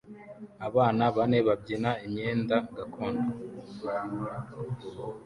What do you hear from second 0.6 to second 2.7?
Abana bane babyina imyenda